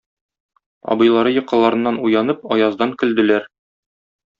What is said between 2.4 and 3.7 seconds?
Аяздан көлделәр.